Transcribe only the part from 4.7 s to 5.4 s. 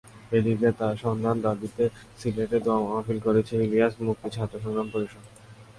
পরিষদ।